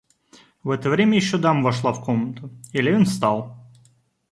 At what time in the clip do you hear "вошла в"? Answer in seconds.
1.65-2.03